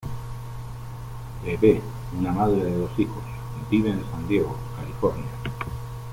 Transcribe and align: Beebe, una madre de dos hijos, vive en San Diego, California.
Beebe, 1.43 1.79
una 2.17 2.31
madre 2.31 2.63
de 2.63 2.75
dos 2.75 2.89
hijos, 2.97 3.21
vive 3.69 3.91
en 3.91 4.03
San 4.11 4.27
Diego, 4.27 4.57
California. 4.75 5.29